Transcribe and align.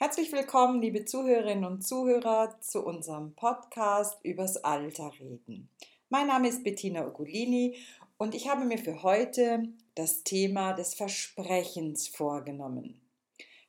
Herzlich 0.00 0.30
willkommen, 0.30 0.80
liebe 0.80 1.04
Zuhörerinnen 1.04 1.64
und 1.64 1.84
Zuhörer, 1.84 2.60
zu 2.60 2.86
unserem 2.86 3.34
Podcast 3.34 4.16
übers 4.22 4.56
Alter 4.58 5.10
reden. 5.18 5.68
Mein 6.08 6.28
Name 6.28 6.46
ist 6.46 6.62
Bettina 6.62 7.04
Ugolini 7.04 7.74
und 8.16 8.36
ich 8.36 8.48
habe 8.48 8.64
mir 8.64 8.78
für 8.78 9.02
heute 9.02 9.64
das 9.96 10.22
Thema 10.22 10.72
des 10.74 10.94
Versprechens 10.94 12.06
vorgenommen. 12.06 13.00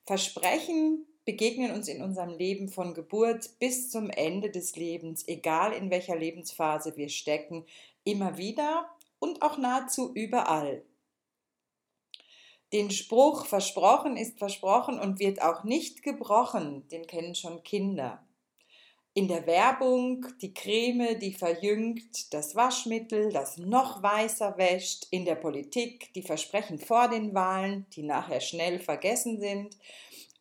Versprechen 0.05 1.07
begegnen 1.25 1.71
uns 1.71 1.87
in 1.87 2.03
unserem 2.03 2.37
Leben 2.37 2.69
von 2.69 2.93
Geburt 2.93 3.49
bis 3.57 3.89
zum 3.89 4.11
Ende 4.11 4.51
des 4.51 4.75
Lebens, 4.75 5.27
egal 5.27 5.73
in 5.73 5.89
welcher 5.89 6.15
Lebensphase 6.15 6.95
wir 6.95 7.09
stecken, 7.09 7.65
immer 8.03 8.37
wieder 8.37 8.87
und 9.17 9.41
auch 9.41 9.57
nahezu 9.57 10.13
überall. 10.13 10.83
Den 12.71 12.91
Spruch 12.91 13.47
versprochen 13.47 14.15
ist 14.15 14.37
versprochen 14.37 14.99
und 14.99 15.19
wird 15.19 15.41
auch 15.41 15.63
nicht 15.63 16.03
gebrochen, 16.03 16.87
den 16.89 17.07
kennen 17.07 17.33
schon 17.33 17.63
Kinder. 17.63 18.23
In 19.15 19.27
der 19.27 19.47
Werbung 19.47 20.27
die 20.39 20.53
Creme, 20.53 21.17
die 21.17 21.33
verjüngt, 21.33 22.31
das 22.31 22.55
Waschmittel, 22.55 23.31
das 23.31 23.57
noch 23.57 24.03
weißer 24.03 24.55
wäscht, 24.57 25.07
in 25.09 25.25
der 25.25 25.33
Politik 25.33 26.13
die 26.13 26.21
Versprechen 26.21 26.77
vor 26.77 27.07
den 27.07 27.33
Wahlen, 27.33 27.87
die 27.95 28.03
nachher 28.03 28.39
schnell 28.39 28.77
vergessen 28.77 29.39
sind, 29.39 29.75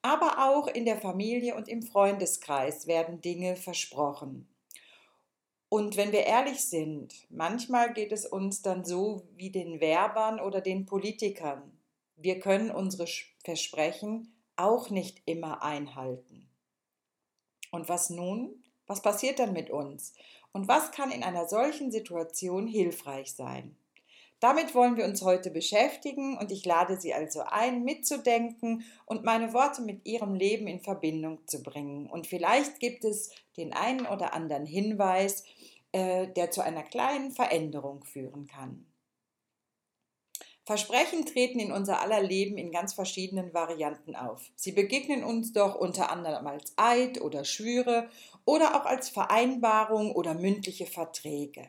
aber 0.02 0.51
auch 0.51 0.68
in 0.68 0.84
der 0.84 0.98
Familie 0.98 1.54
und 1.56 1.66
im 1.66 1.82
Freundeskreis 1.82 2.87
werden 2.87 3.23
Dinge 3.23 3.56
versprochen. 3.56 4.46
Und 5.70 5.96
wenn 5.96 6.12
wir 6.12 6.24
ehrlich 6.24 6.62
sind, 6.62 7.15
manchmal 7.30 7.95
geht 7.95 8.12
es 8.12 8.26
uns 8.26 8.60
dann 8.60 8.84
so 8.84 9.23
wie 9.34 9.51
den 9.51 9.80
Werbern 9.80 10.40
oder 10.40 10.60
den 10.60 10.85
Politikern 10.85 11.77
wir 12.21 12.41
können 12.41 12.71
unsere 12.71 13.07
Versprechen 13.45 14.35
auch 14.57 14.91
nicht 14.91 15.23
immer 15.24 15.63
einhalten. 15.63 16.51
Und 17.71 17.88
was 17.88 18.10
nun? 18.10 18.65
Was 18.87 19.02
passiert 19.02 19.38
dann 19.38 19.52
mit 19.52 19.71
uns? 19.71 20.15
Und 20.52 20.66
was 20.66 20.91
kann 20.91 21.13
in 21.13 21.23
einer 21.23 21.47
solchen 21.49 21.93
Situation 21.93 22.66
hilfreich 22.66 23.33
sein? 23.33 23.77
Damit 24.41 24.75
wollen 24.75 24.97
wir 24.97 25.05
uns 25.05 25.23
heute 25.23 25.51
beschäftigen 25.51 26.38
und 26.38 26.51
ich 26.52 26.65
lade 26.65 26.99
Sie 27.01 27.13
also 27.13 27.43
ein, 27.43 27.85
mitzudenken 27.85 28.85
und 29.05 29.25
meine 29.25 29.53
Worte 29.53 29.82
mit 29.82 30.07
Ihrem 30.07 30.35
Leben 30.35 30.66
in 30.69 30.80
Verbindung 30.80 31.47
zu 31.47 31.63
bringen. 31.63 32.09
Und 32.09 32.27
vielleicht 32.27 32.79
gibt 32.80 33.05
es 33.05 33.30
den 33.57 33.73
einen 33.73 34.07
oder 34.07 34.35
anderen 34.35 34.65
Hinweis, 34.65 35.45
äh, 35.93 36.29
der 36.29 36.51
zu 36.51 36.63
einer 36.63 36.85
kleinen 36.85 37.32
Veränderung 37.32 38.05
führen 38.05 38.47
kann. 38.47 38.87
Versprechen 40.69 41.24
treten 41.24 41.61
in 41.61 41.73
unser 41.73 42.02
aller 42.02 42.23
Leben 42.23 42.59
in 42.59 42.71
ganz 42.71 42.93
verschiedenen 42.93 43.55
Varianten 43.55 44.15
auf. 44.15 44.51
Sie 44.55 44.73
begegnen 44.73 45.25
uns 45.25 45.55
doch 45.55 45.75
unter 45.75 46.13
anderem 46.13 46.47
als 46.47 46.75
Eid 46.77 47.23
oder 47.23 47.47
Schwüre 47.47 48.10
oder 48.45 48.77
auch 48.77 48.85
als 48.85 49.09
Vereinbarung 49.09 50.13
oder 50.13 50.35
mündliche 50.35 50.85
Verträge. 50.85 51.69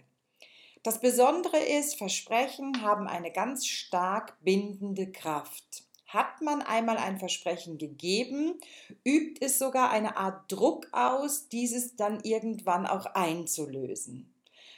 Das 0.84 1.00
Besondere 1.00 1.60
ist, 1.60 1.96
Versprechen 1.96 2.82
haben 2.82 3.08
eine 3.08 3.32
ganz 3.32 3.68
stark 3.68 4.36
bindende 4.44 5.10
Kraft. 5.10 5.86
Hat 6.06 6.42
man 6.42 6.62
einmal 6.62 6.98
ein 6.98 7.20
Versprechen 7.20 7.78
gegeben, 7.78 8.60
übt 9.06 9.40
es 9.40 9.60
sogar 9.60 9.92
eine 9.92 10.18
Art 10.18 10.52
Druck 10.52 10.90
aus, 10.92 11.48
dieses 11.48 11.96
dann 11.96 12.20
irgendwann 12.26 12.86
auch 12.86 13.06
einzulösen. 13.06 14.34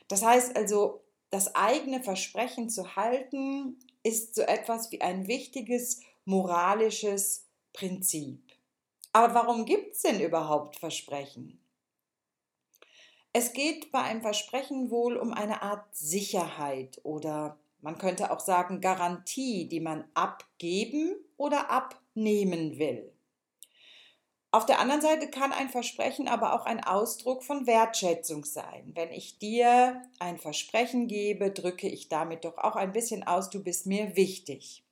Das 0.07 0.23
heißt 0.23 0.55
also, 0.55 1.01
das 1.31 1.55
eigene 1.55 2.03
Versprechen 2.03 2.69
zu 2.69 2.95
halten, 2.95 3.79
ist 4.03 4.35
so 4.35 4.41
etwas 4.41 4.91
wie 4.91 5.01
ein 5.01 5.27
wichtiges 5.27 6.01
moralisches 6.25 7.47
Prinzip. 7.73 8.41
Aber 9.13 9.33
warum 9.33 9.65
gibt 9.65 9.95
es 9.95 10.01
denn 10.01 10.21
überhaupt 10.21 10.77
Versprechen? 10.77 11.59
Es 13.33 13.53
geht 13.53 13.91
bei 13.91 14.01
einem 14.01 14.21
Versprechen 14.21 14.91
wohl 14.91 15.15
um 15.17 15.33
eine 15.33 15.61
Art 15.61 15.95
Sicherheit 15.95 16.99
oder 17.03 17.59
man 17.79 17.97
könnte 17.97 18.31
auch 18.31 18.39
sagen 18.39 18.81
Garantie, 18.81 19.67
die 19.67 19.79
man 19.79 20.05
abgeben 20.13 21.15
oder 21.37 21.71
abnehmen 21.71 22.77
will. 22.77 23.10
Auf 24.53 24.65
der 24.65 24.79
anderen 24.79 25.01
Seite 25.01 25.29
kann 25.29 25.53
ein 25.53 25.69
Versprechen 25.69 26.27
aber 26.27 26.53
auch 26.53 26.65
ein 26.65 26.83
Ausdruck 26.83 27.41
von 27.41 27.67
Wertschätzung 27.67 28.43
sein. 28.43 28.91
Wenn 28.95 29.13
ich 29.13 29.39
dir 29.39 30.01
ein 30.19 30.37
Versprechen 30.37 31.07
gebe, 31.07 31.51
drücke 31.51 31.87
ich 31.87 32.09
damit 32.09 32.43
doch 32.43 32.57
auch 32.57 32.75
ein 32.75 32.91
bisschen 32.91 33.25
aus, 33.25 33.49
du 33.49 33.63
bist 33.63 33.85
mir 33.85 34.17
wichtig. 34.17 34.83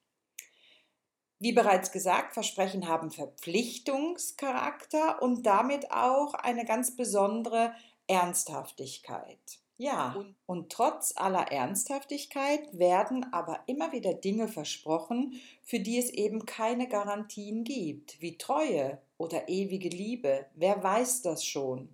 Wie 1.40 1.52
bereits 1.52 1.92
gesagt, 1.92 2.34
Versprechen 2.34 2.88
haben 2.88 3.12
Verpflichtungscharakter 3.12 5.22
und 5.22 5.46
damit 5.46 5.91
auch 5.91 6.36
eine 6.36 6.64
ganz 6.64 6.96
besondere 6.96 7.74
Ernsthaftigkeit. 8.08 9.59
Ja, 9.76 10.14
und, 10.14 10.36
und, 10.46 10.72
trotz 10.72 11.12
aller 11.16 11.52
Ernsthaftigkeit 11.52 12.78
werden 12.78 13.26
aber 13.31 13.62
immer 13.66 13.91
wieder 13.94 14.14
Dinge 14.14 14.50
versprochen, 14.50 15.40
für 15.64 15.80
die 15.80 15.97
es 15.97 16.09
eben 16.09 16.46
keine 16.46 16.90
Garantien 16.90 17.64
gibt, 17.64 18.22
wie 18.22 18.38
Treue 18.38 19.02
oder 19.19 19.47
ewige 19.47 19.90
Liebe. 19.90 20.47
Wer 20.56 20.81
weiß 20.81 21.22
das 21.22 21.46
schon? 21.46 21.94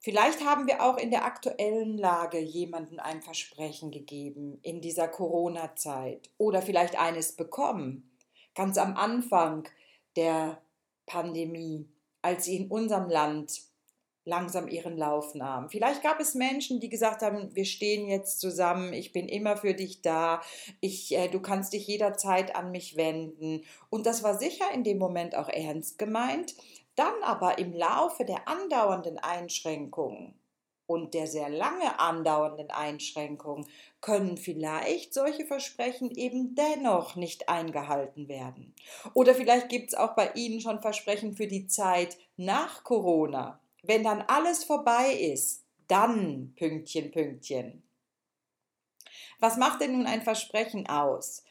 Vielleicht 0.00 0.44
haben 0.44 0.66
wir 0.66 0.82
auch 0.82 0.96
in 0.96 1.10
der 1.10 1.24
aktuellen 1.24 1.98
Lage 1.98 2.38
jemandem 2.38 2.98
ein 2.98 3.20
Versprechen 3.20 3.90
gegeben 3.90 4.58
in 4.62 4.80
dieser 4.80 5.08
Corona-Zeit 5.08 6.30
oder 6.38 6.62
vielleicht 6.62 6.98
eines 6.98 7.36
bekommen, 7.36 8.10
ganz 8.54 8.78
am 8.78 8.96
Anfang 8.96 9.68
der 10.16 10.62
Pandemie, 11.06 11.88
als 12.22 12.44
sie 12.44 12.56
in 12.56 12.70
unserem 12.70 13.08
Land 13.08 13.62
langsam 14.28 14.68
ihren 14.68 14.96
Lauf 14.96 15.34
nahm. 15.34 15.68
Vielleicht 15.70 16.02
gab 16.02 16.20
es 16.20 16.34
Menschen, 16.34 16.80
die 16.80 16.90
gesagt 16.90 17.22
haben, 17.22 17.54
wir 17.54 17.64
stehen 17.64 18.06
jetzt 18.08 18.40
zusammen, 18.40 18.92
ich 18.92 19.12
bin 19.12 19.26
immer 19.26 19.56
für 19.56 19.74
dich 19.74 20.02
da, 20.02 20.42
ich, 20.80 21.16
äh, 21.16 21.28
du 21.28 21.40
kannst 21.40 21.72
dich 21.72 21.86
jederzeit 21.86 22.54
an 22.54 22.70
mich 22.70 22.96
wenden. 22.96 23.64
Und 23.90 24.06
das 24.06 24.22
war 24.22 24.38
sicher 24.38 24.66
in 24.72 24.84
dem 24.84 24.98
Moment 24.98 25.34
auch 25.34 25.48
ernst 25.48 25.98
gemeint. 25.98 26.54
Dann 26.94 27.14
aber 27.22 27.58
im 27.58 27.72
Laufe 27.72 28.24
der 28.24 28.46
andauernden 28.46 29.18
Einschränkungen 29.18 30.34
und 30.86 31.14
der 31.14 31.26
sehr 31.26 31.48
lange 31.48 31.98
andauernden 31.98 32.70
Einschränkungen 32.70 33.66
können 34.00 34.36
vielleicht 34.36 35.14
solche 35.14 35.46
Versprechen 35.46 36.10
eben 36.10 36.54
dennoch 36.54 37.14
nicht 37.14 37.48
eingehalten 37.48 38.28
werden. 38.28 38.74
Oder 39.14 39.34
vielleicht 39.34 39.68
gibt 39.68 39.88
es 39.88 39.94
auch 39.94 40.14
bei 40.14 40.32
Ihnen 40.34 40.60
schon 40.60 40.80
Versprechen 40.80 41.34
für 41.34 41.46
die 41.46 41.66
Zeit 41.66 42.18
nach 42.36 42.84
Corona 42.84 43.60
wenn 43.88 44.04
dann 44.04 44.20
alles 44.22 44.64
vorbei 44.64 45.14
ist, 45.14 45.64
dann 45.88 46.52
Pünktchen, 46.56 47.10
Pünktchen. 47.10 47.82
Was 49.40 49.56
macht 49.56 49.80
denn 49.80 49.92
nun 49.92 50.06
ein 50.06 50.22
Versprechen 50.22 50.86
aus? 50.88 51.42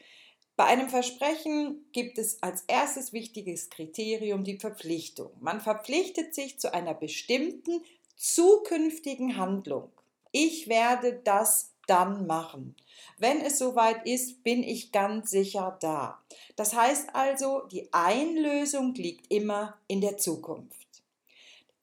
Bei 0.54 0.66
einem 0.66 0.88
Versprechen 0.88 1.84
gibt 1.92 2.16
es 2.16 2.42
als 2.42 2.62
erstes 2.68 3.12
wichtiges 3.12 3.70
Kriterium 3.70 4.44
die 4.44 4.58
Verpflichtung. 4.58 5.32
Man 5.40 5.60
verpflichtet 5.60 6.34
sich 6.34 6.60
zu 6.60 6.72
einer 6.72 6.94
bestimmten 6.94 7.82
zukünftigen 8.16 9.36
Handlung. 9.36 9.90
Ich 10.30 10.68
werde 10.68 11.20
das 11.24 11.74
dann 11.88 12.26
machen. 12.26 12.76
Wenn 13.16 13.40
es 13.40 13.58
soweit 13.58 14.06
ist, 14.06 14.44
bin 14.44 14.62
ich 14.62 14.92
ganz 14.92 15.30
sicher 15.30 15.76
da. 15.80 16.22
Das 16.54 16.74
heißt 16.74 17.14
also, 17.14 17.62
die 17.72 17.92
Einlösung 17.92 18.94
liegt 18.94 19.32
immer 19.32 19.78
in 19.88 20.00
der 20.00 20.18
Zukunft. 20.18 20.87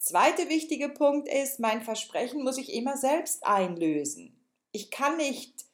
Zweite 0.05 0.49
wichtige 0.49 0.89
Punkt 0.89 1.27
ist, 1.27 1.59
mein 1.59 1.81
Versprechen 1.81 2.43
muss 2.43 2.59
ich 2.59 2.71
immer 2.71 2.95
selbst 2.95 3.43
einlösen. 3.43 4.39
Ich 4.71 4.91
kann 4.91 5.17
nicht 5.17 5.65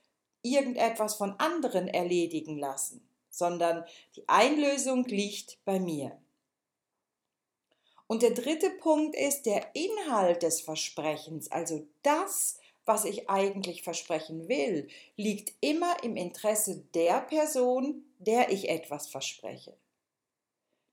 irgendetwas 0.42 1.16
von 1.16 1.32
anderen 1.38 1.90
erledigen 1.90 2.58
lassen, 2.58 3.06
sondern 3.30 3.84
die 4.16 4.24
Einlösung 4.30 5.04
liegt 5.04 5.58
bei 5.66 5.82
mir. 5.82 6.18
Und 8.08 8.22
der 8.22 8.32
dritte 8.32 8.70
Punkt 8.70 9.18
ist 9.18 9.44
der 9.44 9.76
Inhalt 9.76 10.44
des 10.44 10.62
Versprechens, 10.62 11.52
also 11.52 11.86
das, 12.02 12.58
was 12.86 13.04
ich 13.04 13.30
eigentlich 13.30 13.84
versprechen 13.84 14.48
will, 14.48 14.88
liegt 15.18 15.56
immer 15.60 16.02
im 16.06 16.16
Interesse 16.16 16.86
der 16.94 17.20
Person, 17.20 18.06
der 18.18 18.50
ich 18.50 18.70
etwas 18.70 19.10
verspreche. 19.10 19.76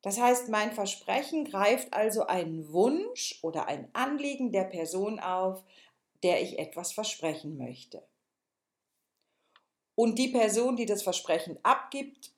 Das 0.03 0.19
heißt, 0.19 0.49
mein 0.49 0.73
Versprechen 0.73 1.45
greift 1.45 1.93
also 1.93 2.27
einen 2.27 2.73
Wunsch 2.73 3.39
oder 3.43 3.67
ein 3.67 3.89
Anliegen 3.95 4.53
der 4.53 4.65
Person 4.65 5.19
auf, 5.19 5.65
der 6.23 6.43
ich 6.43 6.59
etwas 6.59 6.93
versprechen 6.93 7.59
möchte. 7.59 8.07
Und 9.95 10.19
die 10.19 10.29
Person, 10.29 10.77
die 10.77 10.87
das 10.87 11.03
Versprechen 11.03 11.59
abgibt, 11.65 12.33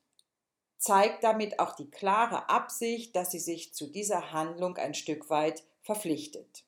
zeigt 0.78 1.22
damit 1.22 1.60
auch 1.60 1.76
die 1.76 1.90
klare 1.90 2.48
Absicht, 2.48 3.14
dass 3.14 3.30
sie 3.30 3.38
sich 3.38 3.74
zu 3.74 3.86
dieser 3.86 4.32
Handlung 4.32 4.78
ein 4.78 4.94
Stück 4.94 5.28
weit 5.28 5.62
verpflichtet. 5.82 6.64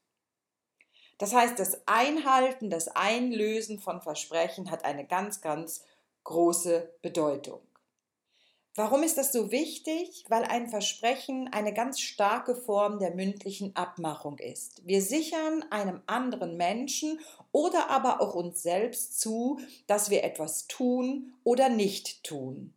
Das 1.17 1.33
heißt, 1.33 1.59
das 1.59 1.87
Einhalten, 1.87 2.69
das 2.69 2.89
Einlösen 2.89 3.79
von 3.79 4.03
Versprechen 4.03 4.71
hat 4.71 4.85
eine 4.85 5.07
ganz, 5.07 5.41
ganz 5.41 5.85
große 6.25 6.95
Bedeutung. 7.01 7.61
Warum 8.75 9.03
ist 9.03 9.19
das 9.19 9.33
so 9.33 9.51
wichtig? 9.51 10.25
Weil 10.29 10.45
ein 10.45 10.69
Versprechen 10.69 11.49
eine 11.53 11.75
ganz 11.75 12.01
starke 12.01 12.57
Form 12.57 12.99
der 12.99 13.15
mündlichen 13.15 13.77
Abmachung 13.77 14.39
ist. 14.39 14.81
Wir 14.87 15.03
sichern 15.03 15.63
einem 15.71 16.01
anderen 16.07 16.57
Menschen 16.57 17.21
oder 17.53 17.91
aber 17.91 18.23
auch 18.23 18.35
uns 18.35 18.63
selbst 18.63 19.21
zu, 19.21 19.61
dass 19.87 20.09
wir 20.09 20.25
etwas 20.25 20.69
tun 20.69 21.35
oder 21.45 21.69
nicht 21.69 22.25
tun. 22.25 22.73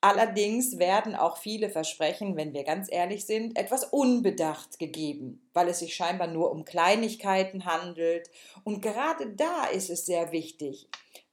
Allerdings 0.00 0.78
werden 0.78 1.14
auch 1.14 1.38
viele 1.38 1.70
Versprechen, 1.70 2.36
wenn 2.36 2.52
wir 2.52 2.62
ganz 2.64 2.90
ehrlich 2.90 3.24
sind, 3.24 3.56
etwas 3.56 3.84
unbedacht 3.84 4.78
gegeben, 4.78 5.48
weil 5.54 5.68
es 5.68 5.80
sich 5.80 5.94
scheinbar 5.94 6.28
nur 6.28 6.52
um 6.52 6.64
Kleinigkeiten 6.64 7.64
handelt. 7.64 8.30
Und 8.62 8.80
gerade 8.80 9.30
da 9.34 9.64
ist 9.66 9.90
es 9.90 10.06
sehr 10.06 10.30
wichtig, 10.30 10.88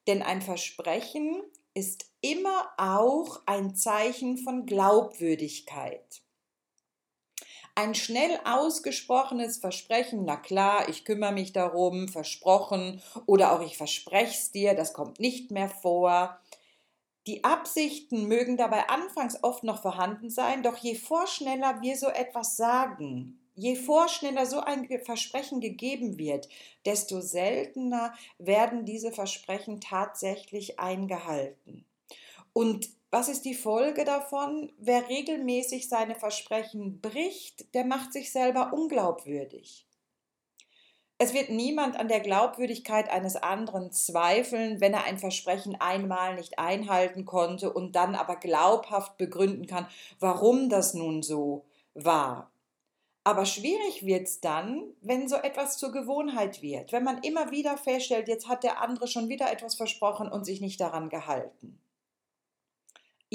denn 0.08 0.24
ein 0.24 0.42
Versprechen 0.42 1.44
ist 1.76 2.06
immer 2.26 2.72
auch 2.78 3.42
ein 3.46 3.76
Zeichen 3.76 4.40
von 4.40 4.66
Glaubwürdigkeit. 4.66 6.24
Ein 7.76 7.94
schnell 7.94 8.40
ausgesprochenes 8.46 9.58
Versprechen, 9.58 10.26
na 10.26 10.36
klar, 10.36 10.90
ich 10.90 11.06
kümmere 11.06 11.34
mich 11.34 11.54
darum, 11.54 12.08
versprochen, 12.08 13.00
oder 13.28 13.52
auch 13.52 13.62
ich 13.62 13.78
verspreche 13.78 14.32
es 14.32 14.52
dir, 14.52 14.74
das 14.74 14.94
kommt 14.94 15.20
nicht 15.20 15.52
mehr 15.52 15.70
vor. 15.70 16.40
Die 17.28 17.44
Absichten 17.44 18.28
mögen 18.28 18.58
dabei 18.58 18.90
anfangs 18.90 19.44
oft 19.44 19.64
noch 19.64 19.84
vorhanden 19.84 20.32
sein, 20.32 20.64
doch 20.64 20.78
je 20.78 20.96
vorschneller 20.96 21.82
wir 21.82 21.96
so 21.96 22.08
etwas 22.08 22.58
sagen, 22.58 23.40
Je 23.58 23.78
vorschneller 23.78 24.46
so 24.46 24.60
ein 24.60 24.86
Versprechen 25.06 25.62
gegeben 25.62 26.18
wird, 26.18 26.50
desto 26.86 27.22
seltener 27.22 28.14
werden 28.38 28.84
diese 28.84 29.14
Versprechen 29.14 29.80
tatsächlich 29.80 30.78
eingehalten. 30.78 31.86
Und 32.58 32.88
was 33.12 33.28
ist 33.28 33.44
die 33.44 33.54
Folge 33.54 34.06
davon? 34.06 34.72
Wer 34.78 35.10
regelmäßig 35.10 35.90
seine 35.90 36.16
Versprechen 36.16 37.02
bricht, 37.02 37.74
der 37.76 37.84
macht 37.84 38.14
sich 38.14 38.32
selber 38.32 38.72
unglaubwürdig. 38.72 39.86
Es 41.18 41.34
wird 41.34 41.50
niemand 41.50 42.00
an 42.00 42.08
der 42.08 42.22
Glaubwürdigkeit 42.22 43.10
eines 43.10 43.36
anderen 43.36 43.92
zweifeln, 43.92 44.80
wenn 44.80 44.94
er 44.94 45.04
ein 45.04 45.18
Versprechen 45.18 45.76
einmal 45.82 46.36
nicht 46.36 46.58
einhalten 46.58 47.26
konnte 47.26 47.74
und 47.74 47.98
dann 47.98 48.16
aber 48.16 48.38
glaubhaft 48.38 49.18
begründen 49.18 49.68
kann, 49.68 49.88
warum 50.22 50.70
das 50.70 50.94
nun 50.94 51.24
so 51.24 51.66
war. 51.94 52.52
Aber 53.26 53.46
schwierig 53.46 54.06
wird 54.06 54.28
es 54.28 54.40
dann, 54.40 54.82
wenn 55.02 55.28
so 55.28 55.36
etwas 55.36 55.78
zur 55.78 55.92
Gewohnheit 55.92 56.62
wird, 56.62 56.94
wenn 56.94 57.04
man 57.04 57.18
immer 57.18 57.52
wieder 57.52 57.76
feststellt, 57.76 58.30
jetzt 58.30 58.48
hat 58.48 58.64
der 58.64 58.82
andere 58.82 59.10
schon 59.10 59.28
wieder 59.28 59.52
etwas 59.52 59.76
versprochen 59.76 60.30
und 60.30 60.46
sich 60.46 60.62
nicht 60.62 60.80
daran 60.80 61.10
gehalten. 61.10 61.82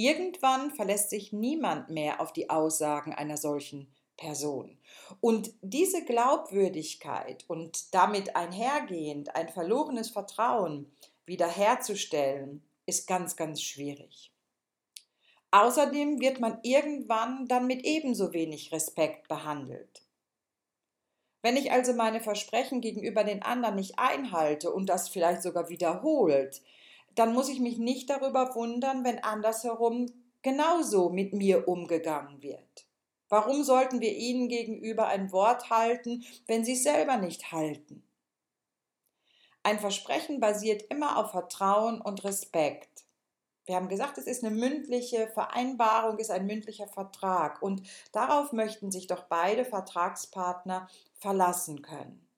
Irgendwann 0.02 0.70
verlässt 0.70 1.10
sich 1.10 1.30
niemand 1.30 1.90
mehr 1.90 2.22
auf 2.22 2.32
die 2.32 2.48
Aussagen 2.48 3.12
einer 3.12 3.36
solchen 3.36 3.86
Person. 4.16 4.78
Und 5.20 5.52
diese 5.60 6.06
Glaubwürdigkeit 6.06 7.44
und 7.48 7.92
damit 7.92 8.34
einhergehend 8.34 9.36
ein 9.36 9.50
verlorenes 9.50 10.08
Vertrauen 10.08 10.90
wiederherzustellen, 11.26 12.62
ist 12.86 13.08
ganz, 13.08 13.36
ganz 13.36 13.60
schwierig. 13.60 14.32
Außerdem 15.50 16.18
wird 16.18 16.40
man 16.40 16.60
irgendwann 16.62 17.46
dann 17.46 17.66
mit 17.66 17.84
ebenso 17.84 18.32
wenig 18.32 18.72
Respekt 18.72 19.28
behandelt. 19.28 20.06
Wenn 21.42 21.58
ich 21.58 21.72
also 21.72 21.92
meine 21.92 22.20
Versprechen 22.20 22.80
gegenüber 22.80 23.22
den 23.22 23.42
anderen 23.42 23.74
nicht 23.74 23.98
einhalte 23.98 24.72
und 24.72 24.86
das 24.86 25.10
vielleicht 25.10 25.42
sogar 25.42 25.68
wiederholt, 25.68 26.62
dann 27.20 27.34
muss 27.34 27.50
ich 27.50 27.60
mich 27.60 27.76
nicht 27.76 28.08
darüber 28.08 28.54
wundern, 28.54 29.04
wenn 29.04 29.22
andersherum 29.22 30.06
genauso 30.40 31.10
mit 31.10 31.34
mir 31.34 31.68
umgegangen 31.68 32.42
wird. 32.42 32.86
Warum 33.28 33.62
sollten 33.62 34.00
wir 34.00 34.16
ihnen 34.16 34.48
gegenüber 34.48 35.06
ein 35.06 35.30
Wort 35.30 35.68
halten, 35.68 36.24
wenn 36.46 36.64
sie 36.64 36.72
es 36.72 36.82
selber 36.82 37.18
nicht 37.18 37.52
halten? 37.52 38.02
Ein 39.62 39.78
Versprechen 39.78 40.40
basiert 40.40 40.84
immer 40.88 41.18
auf 41.18 41.32
Vertrauen 41.32 42.00
und 42.00 42.24
Respekt. 42.24 43.04
Wir 43.66 43.76
haben 43.76 43.90
gesagt, 43.90 44.16
es 44.16 44.26
ist 44.26 44.42
eine 44.42 44.56
mündliche 44.56 45.28
Vereinbarung, 45.28 46.18
ist 46.18 46.30
ein 46.30 46.46
mündlicher 46.46 46.88
Vertrag 46.88 47.60
und 47.60 47.82
darauf 48.12 48.52
möchten 48.52 48.90
sich 48.90 49.08
doch 49.08 49.24
beide 49.24 49.66
Vertragspartner 49.66 50.88
verlassen 51.18 51.82
können. 51.82 52.29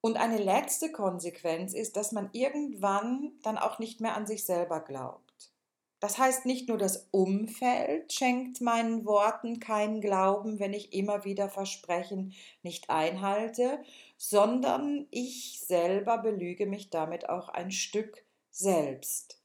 Und 0.00 0.16
eine 0.16 0.38
letzte 0.38 0.92
Konsequenz 0.92 1.74
ist, 1.74 1.96
dass 1.96 2.12
man 2.12 2.28
irgendwann 2.32 3.32
dann 3.42 3.58
auch 3.58 3.78
nicht 3.78 4.00
mehr 4.00 4.14
an 4.16 4.26
sich 4.26 4.44
selber 4.44 4.80
glaubt. 4.80 5.52
Das 6.00 6.18
heißt, 6.18 6.44
nicht 6.44 6.68
nur 6.68 6.76
das 6.76 7.08
Umfeld 7.10 8.12
schenkt 8.12 8.60
meinen 8.60 9.06
Worten 9.06 9.60
keinen 9.60 10.00
Glauben, 10.00 10.58
wenn 10.58 10.74
ich 10.74 10.92
immer 10.92 11.24
wieder 11.24 11.48
Versprechen 11.48 12.34
nicht 12.62 12.90
einhalte, 12.90 13.82
sondern 14.18 15.06
ich 15.10 15.60
selber 15.66 16.18
belüge 16.18 16.66
mich 16.66 16.90
damit 16.90 17.28
auch 17.28 17.48
ein 17.48 17.70
Stück 17.70 18.24
selbst. 18.50 19.40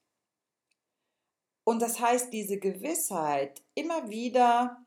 Und 1.64 1.82
das 1.82 2.00
heißt, 2.00 2.34
diese 2.34 2.60
Gewissheit, 2.60 3.62
immer 3.74 4.10
wieder 4.10 4.84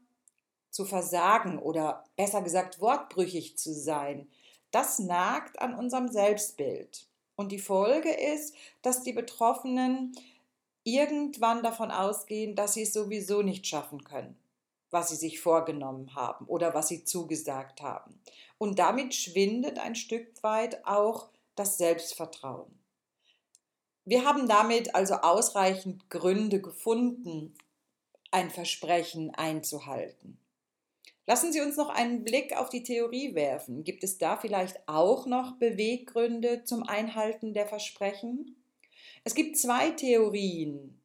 zu 0.71 0.85
versagen 0.85 1.59
oder 1.59 2.05
besser 2.17 2.43
gesagt 2.43 2.81
wortbrüchig 2.81 3.57
zu 3.57 3.73
sein, 3.73 4.29
das 4.75 4.99
nagt 4.99 5.61
an 5.61 5.75
unserem 5.75 6.09
Selbstbild. 6.09 7.07
Und 7.37 7.53
die 7.53 7.59
Folge 7.59 8.11
ist, 8.11 8.55
dass 8.83 9.03
die 9.03 9.13
Betroffenen 9.13 10.17
irgendwann 10.85 11.63
davon 11.63 11.91
ausgehen, 11.91 12.55
dass 12.55 12.75
sie 12.75 12.83
es 12.83 12.93
sowieso 12.93 13.43
nicht 13.43 13.67
schaffen 13.67 14.05
können, 14.05 14.37
was 14.91 15.09
sie 15.09 15.17
sich 15.17 15.41
vorgenommen 15.41 16.15
haben 16.15 16.47
oder 16.47 16.75
was 16.75 16.89
sie 16.89 17.05
zugesagt 17.05 17.83
haben. 17.83 18.21
Und 18.59 18.79
damit 18.79 19.15
schwindet 19.15 19.79
ein 19.79 19.97
Stück 19.97 20.43
weit 20.43 20.87
auch 20.87 21.29
das 21.57 21.79
Selbstvertrauen. 21.79 22.79
Wir 24.05 24.25
haben 24.25 24.49
damit 24.49 24.95
also 24.95 25.15
ausreichend 25.15 26.11
Gründe 26.11 26.61
gefunden, 26.61 27.55
ein 28.31 28.51
Versprechen 28.51 29.35
einzuhalten. 29.35 30.39
Lassen 31.27 31.53
Sie 31.53 31.61
uns 31.61 31.77
noch 31.77 31.89
einen 31.89 32.23
Blick 32.23 32.57
auf 32.57 32.69
die 32.69 32.83
Theorie 32.83 33.35
werfen. 33.35 33.83
Gibt 33.83 34.05
es 34.05 34.19
da 34.19 34.37
vielleicht 34.37 34.87
auch 34.87 35.27
noch 35.27 35.57
Beweggründe 35.59 36.65
zum 36.65 36.83
Einhalten 36.83 37.55
der 37.55 37.67
Versprechen? 37.67 38.57
Es 39.25 39.35
gibt 39.35 39.57
zwei 39.57 39.91
Theorien, 39.91 41.01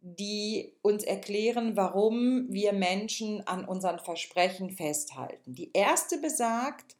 die 0.00 0.72
uns 0.80 1.04
erklären, 1.04 1.76
warum 1.76 2.46
wir 2.48 2.72
Menschen 2.72 3.46
an 3.46 3.66
unseren 3.66 3.98
Versprechen 3.98 4.70
festhalten. 4.70 5.54
Die 5.54 5.70
erste 5.74 6.18
besagt, 6.18 6.96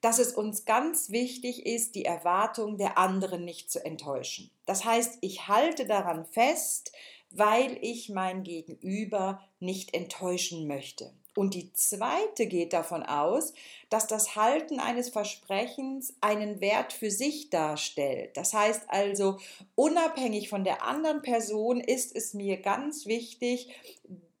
dass 0.00 0.18
es 0.18 0.34
uns 0.34 0.64
ganz 0.64 1.10
wichtig 1.10 1.64
ist, 1.66 1.94
die 1.94 2.04
Erwartung 2.04 2.76
der 2.76 2.98
anderen 2.98 3.44
nicht 3.44 3.70
zu 3.70 3.84
enttäuschen. 3.84 4.50
Das 4.66 4.84
heißt, 4.84 5.18
ich 5.22 5.48
halte 5.48 5.86
daran 5.86 6.26
fest, 6.26 6.92
weil 7.30 7.78
ich 7.80 8.08
mein 8.08 8.42
Gegenüber 8.42 9.40
nicht 9.58 9.94
enttäuschen 9.94 10.66
möchte. 10.66 11.12
Und 11.38 11.54
die 11.54 11.72
zweite 11.72 12.48
geht 12.48 12.72
davon 12.72 13.04
aus, 13.04 13.52
dass 13.90 14.08
das 14.08 14.34
Halten 14.34 14.80
eines 14.80 15.08
Versprechens 15.08 16.16
einen 16.20 16.60
Wert 16.60 16.92
für 16.92 17.12
sich 17.12 17.48
darstellt. 17.48 18.36
Das 18.36 18.54
heißt 18.54 18.86
also, 18.88 19.38
unabhängig 19.76 20.48
von 20.48 20.64
der 20.64 20.82
anderen 20.82 21.22
Person 21.22 21.80
ist 21.80 22.16
es 22.16 22.34
mir 22.34 22.56
ganz 22.56 23.06
wichtig, 23.06 23.72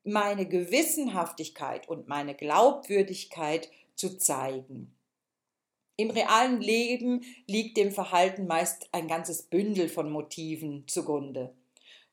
meine 0.02 0.48
Gewissenhaftigkeit 0.48 1.88
und 1.88 2.08
meine 2.08 2.34
Glaubwürdigkeit 2.34 3.70
zu 3.94 4.18
zeigen. 4.18 4.92
Im 5.96 6.10
realen 6.10 6.60
Leben 6.60 7.22
liegt 7.46 7.76
dem 7.76 7.92
Verhalten 7.92 8.48
meist 8.48 8.88
ein 8.90 9.06
ganzes 9.06 9.42
Bündel 9.42 9.88
von 9.88 10.10
Motiven 10.10 10.82
zugrunde. 10.88 11.54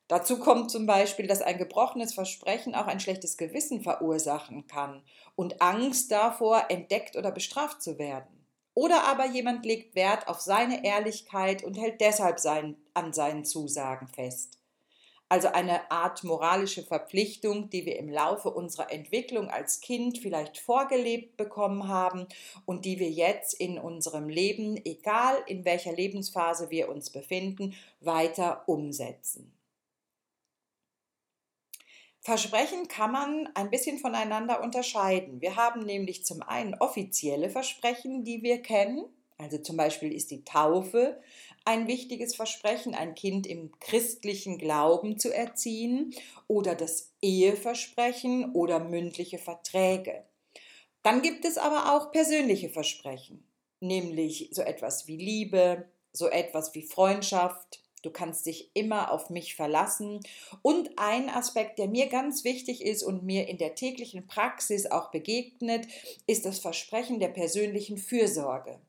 Dazu 0.07 0.39
kommt 0.39 0.69
zum 0.69 0.85
Beispiel, 0.85 1.27
dass 1.27 1.41
ein 1.41 1.57
gebrochenes 1.57 2.13
Versprechen 2.13 2.75
auch 2.75 2.87
ein 2.87 2.99
schlechtes 2.99 3.37
Gewissen 3.37 3.81
verursachen 3.81 4.67
kann 4.67 5.01
und 5.35 5.61
Angst 5.61 6.11
davor, 6.11 6.65
entdeckt 6.69 7.15
oder 7.15 7.31
bestraft 7.31 7.81
zu 7.81 7.97
werden. 7.97 8.45
Oder 8.73 9.05
aber 9.05 9.25
jemand 9.25 9.65
legt 9.65 9.95
Wert 9.95 10.27
auf 10.27 10.41
seine 10.41 10.85
Ehrlichkeit 10.85 11.63
und 11.63 11.77
hält 11.77 12.01
deshalb 12.01 12.39
sein, 12.39 12.75
an 12.93 13.13
seinen 13.13 13.45
Zusagen 13.45 14.07
fest 14.07 14.59
also 15.27 15.47
eine 15.47 15.89
Art 15.89 16.23
moralische 16.23 16.83
Verpflichtung, 16.83 17.69
die 17.69 17.85
wir 17.85 17.97
im 17.97 18.09
Laufe 18.09 18.51
unserer 18.51 18.91
Entwicklung 18.91 19.49
als 19.49 19.79
Kind 19.79 20.19
vielleicht 20.19 20.59
vorgelebt 20.59 21.35
bekommen 21.35 21.87
haben 21.87 22.27
und 22.65 22.85
die 22.85 22.99
wir 22.99 23.09
jetzt 23.09 23.53
in 23.53 23.79
unserem 23.79 24.29
Leben, 24.29 24.79
egal 24.85 25.35
in 25.47 25.65
welcher 25.65 25.93
Lebensphase 25.93 26.69
wir 26.69 26.89
uns 26.89 27.09
befinden, 27.09 27.73
weiter 28.01 28.63
umsetzen. 28.67 29.54
Versprechen 32.25 32.87
kann 32.87 33.11
man 33.11 33.47
ein 33.53 33.69
bisschen 33.69 33.99
voneinander 33.99 34.63
unterscheiden. 34.63 35.41
Wir 35.41 35.57
haben 35.57 35.81
nämlich 35.81 36.25
zum 36.25 36.41
einen 36.41 36.73
offizielle 36.73 37.51
Versprechen, 37.51 38.23
die 38.23 38.41
wir 38.41 38.63
kennen, 38.63 39.05
Also 39.37 39.59
zum 39.59 39.77
Beispiel 39.77 40.11
ist 40.11 40.31
die 40.31 40.43
Taufe 40.43 41.21
ein 41.65 41.87
wichtiges 41.87 42.35
Versprechen, 42.35 42.95
ein 42.95 43.13
Kind 43.13 43.45
im 43.45 43.77
christlichen 43.79 44.57
Glauben 44.57 45.19
zu 45.19 45.31
erziehen 45.31 46.15
oder 46.47 46.73
das 46.73 47.11
Eheversprechen 47.21 48.53
oder 48.53 48.79
mündliche 48.79 49.37
Verträge. 49.37 50.25
Dann 51.03 51.21
gibt 51.21 51.45
es 51.45 51.59
aber 51.59 51.93
auch 51.93 52.11
persönliche 52.11 52.69
Versprechen, 52.69 53.45
nämlich 53.81 54.49
so 54.51 54.63
etwas 54.63 55.07
wie 55.07 55.17
Liebe, 55.17 55.91
so 56.11 56.27
etwas 56.27 56.73
wie 56.73 56.81
Freundschaft, 56.81 57.84
du 58.05 58.11
kannst 58.11 58.45
dich 58.45 58.69
immer 58.73 59.11
auf 59.11 59.29
mich 59.29 59.55
verlassen. 59.55 60.19
Und 60.61 60.91
ein 60.97 61.29
Aspekt, 61.29 61.79
der 61.79 61.87
mir 61.87 62.07
ganz 62.07 62.43
wichtig 62.43 62.83
ist 62.83 63.03
und 63.03 63.23
mir 63.23 63.47
in 63.47 63.57
der 63.57 63.75
täglichen 63.75 64.27
Praxis 64.27 64.85
auch 64.85 65.11
begegnet, 65.11 65.87
ist 66.27 66.45
das 66.45 66.59
Versprechen 66.59 67.19
der 67.19 67.29
persönlichen 67.29 67.97
Fürsorge. 67.97 68.79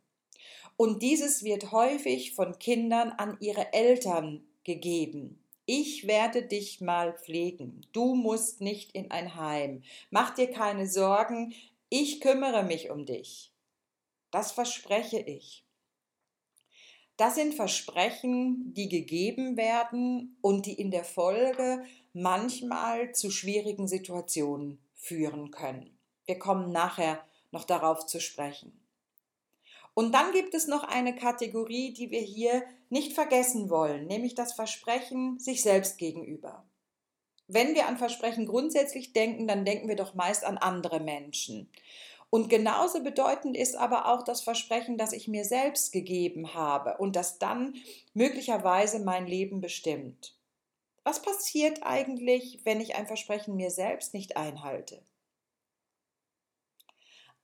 Und 0.77 1.03
dieses 1.03 1.43
wird 1.43 1.73
häufig 1.73 2.35
von 2.35 2.59
Kindern 2.59 3.11
an 3.11 3.39
ihre 3.41 3.73
Eltern 3.73 4.47
gegeben. 4.65 5.43
Ich 5.65 6.07
werde 6.07 6.43
dich 6.43 6.81
mal 6.81 7.15
pflegen. 7.15 7.81
Du 7.93 8.15
musst 8.15 8.61
nicht 8.61 8.93
in 8.93 9.11
ein 9.11 9.35
Heim. 9.35 9.83
Mach 10.11 10.35
dir 10.35 10.51
keine 10.51 10.87
Sorgen. 10.87 11.55
Ich 11.89 12.21
kümmere 12.21 12.63
mich 12.63 12.91
um 12.91 13.05
dich. 13.05 13.53
Das 14.31 14.53
verspreche 14.53 15.19
ich. 15.19 15.66
Das 17.17 17.35
sind 17.35 17.55
Versprechen, 17.55 18.75
die 18.75 18.89
gegeben 18.89 19.57
werden 19.57 20.37
und 20.43 20.67
die 20.67 20.75
in 20.75 20.91
der 20.91 21.05
Folge 21.05 21.83
manchmal 22.13 23.15
zu 23.15 23.31
schwierigen 23.31 23.89
Situationen 23.89 24.79
führen 24.95 25.51
können. 25.51 25.99
Wir 26.27 26.39
kommen 26.39 26.73
nachher 26.73 27.25
noch 27.53 27.65
darauf 27.65 28.07
zu 28.07 28.21
sprechen. 28.21 28.79
Und 29.95 30.13
dann 30.13 30.33
gibt 30.33 30.53
es 30.53 30.67
noch 30.67 30.85
eine 30.85 31.15
Kategorie, 31.15 31.95
die 31.95 32.11
wir 32.11 32.21
hier 32.21 32.63
nicht 32.91 33.15
vergessen 33.15 33.71
wollen, 33.71 34.07
nämlich 34.07 34.35
das 34.35 34.53
Versprechen 34.53 35.39
sich 35.39 35.63
selbst 35.63 35.97
gegenüber. 35.97 36.67
Wenn 37.49 37.75
wir 37.75 37.87
an 37.87 37.97
Versprechen 37.97 38.47
grundsätzlich 38.47 39.15
denken, 39.15 39.47
dann 39.47 39.65
denken 39.65 39.89
wir 39.89 39.97
doch 39.97 40.15
meist 40.15 40.45
an 40.45 40.59
andere 40.59 41.01
Menschen. 41.01 41.71
Und 42.31 42.49
genauso 42.51 43.03
bedeutend 43.03 43.57
ist 43.57 43.77
aber 43.77 44.07
auch 44.07 44.23
das 44.23 44.43
Versprechen, 44.43 44.99
das 44.99 45.13
ich 45.13 45.29
mir 45.29 45.45
selbst 45.45 45.93
gegeben 45.93 46.55
habe 46.55 46.97
und 46.99 47.17
das 47.17 47.39
dann 47.39 47.75
möglicherweise 48.15 48.99
mein 48.99 49.27
Leben 49.27 49.61
bestimmt. 49.61 50.37
Was 51.05 51.23
passiert 51.23 51.85
eigentlich, 51.85 52.61
wenn 52.65 52.81
ich 52.81 52.97
ein 52.97 53.07
Versprechen 53.07 53.55
mir 53.55 53.71
selbst 53.71 54.13
nicht 54.13 54.37
einhalte? 54.37 55.03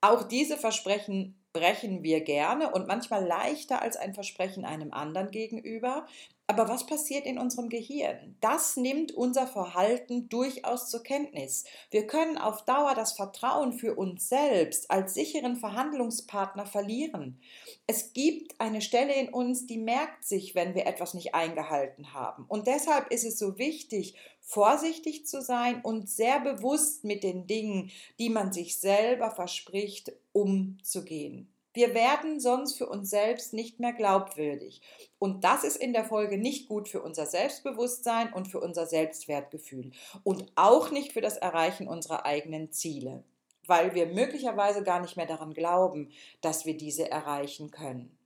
Auch 0.01 0.25
diese 0.25 0.57
Versprechen 0.57 1.41
brechen 1.53 2.03
wir 2.03 2.23
gerne 2.23 2.73
und 2.73 2.89
manchmal 2.89 3.25
leichter 3.25 3.81
als 3.81 3.97
ein 3.97 4.15
Versprechen 4.15 4.65
einem 4.65 4.93
anderen 4.93 5.31
gegenüber. 5.31 6.07
Aber 6.53 6.69
was 6.69 6.85
passiert 6.85 7.25
in 7.25 7.39
unserem 7.39 7.71
Gehirn? 7.71 8.37
Das 8.43 8.77
nimmt 8.77 9.11
unser 9.13 9.47
Verhalten 9.47 10.29
durchaus 10.29 10.91
zur 10.91 11.03
Kenntnis. 11.03 11.65
Wir 11.91 12.07
können 12.07 12.37
auf 12.37 12.67
Dauer 12.67 12.95
das 12.95 13.15
Vertrauen 13.15 13.73
für 13.73 13.95
uns 13.95 14.29
selbst 14.29 14.91
als 14.91 15.15
sicheren 15.15 15.57
Verhandlungspartner 15.57 16.67
verlieren. 16.67 17.41
Es 17.87 18.13
gibt 18.13 18.61
eine 18.61 18.83
Stelle 18.83 19.15
in 19.15 19.31
uns, 19.31 19.67
die 19.67 19.79
merkt 19.79 20.25
sich, 20.25 20.55
wenn 20.55 20.75
wir 20.75 20.85
etwas 20.85 21.15
nicht 21.15 21.35
eingehalten 21.35 22.13
haben. 22.13 22.45
Und 22.49 22.67
deshalb 22.67 23.11
ist 23.11 23.25
es 23.25 23.39
so 23.39 23.57
wichtig, 23.57 24.15
vorsichtig 24.43 25.25
zu 25.25 25.41
sein 25.41 25.81
und 25.81 26.11
sehr 26.11 26.39
bewusst 26.39 27.03
mit 27.03 27.23
den 27.23 27.47
Dingen, 27.47 27.91
die 28.19 28.29
man 28.29 28.53
sich 28.53 28.79
selber 28.79 29.31
verspricht, 29.31 30.13
umzugehen. 30.33 31.52
Wir 31.75 31.95
werden 31.95 32.39
sonst 32.39 32.77
für 32.77 32.87
uns 32.87 33.09
selbst 33.09 33.55
nicht 33.55 33.81
mehr 33.81 33.93
glaubwürdig. 33.93 34.83
Und 35.19 35.45
das 35.45 35.65
ist 35.65 35.77
in 35.77 35.93
der 35.93 36.05
Folge 36.05 36.37
nicht 36.37 36.69
gut 36.69 36.89
für 36.89 37.03
unser 37.03 37.27
Selbstbewusstsein 37.27 38.33
und 38.33 38.49
für 38.49 38.61
unser 38.61 38.87
Selbstwertgefühl 38.87 39.93
und 40.23 40.53
auch 40.55 40.91
nicht 40.91 41.13
für 41.13 41.23
das 41.23 41.39
Erreichen 41.39 41.89
unserer 41.89 42.27
eigenen 42.27 42.73
Ziele, 42.73 43.25
weil 43.67 43.95
wir 43.95 44.07
möglicherweise 44.07 44.83
gar 44.83 45.01
nicht 45.01 45.17
mehr 45.17 45.27
daran 45.27 45.55
glauben, 45.55 46.11
dass 46.43 46.67
wir 46.67 46.77
diese 46.77 47.11
erreichen 47.11 47.71
können. 47.71 48.19